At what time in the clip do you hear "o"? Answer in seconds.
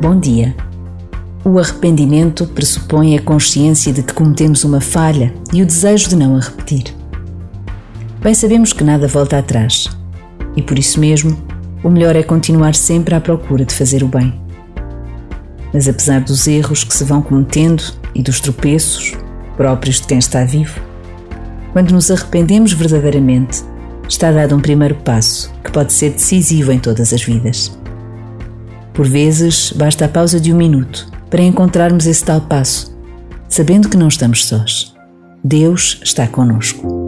1.44-1.58, 5.60-5.66, 11.84-11.90, 14.02-14.08